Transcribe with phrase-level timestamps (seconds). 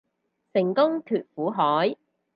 [0.51, 1.95] 成功脫苦海